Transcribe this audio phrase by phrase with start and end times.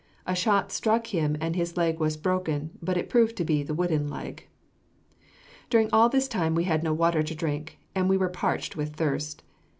[0.25, 3.75] A shot struck him and his leg was broken, but it proved to be the
[3.75, 4.47] wooden leg.
[5.69, 8.95] During all this time we had no water to drink, and we were parched with
[8.95, 9.43] thirst.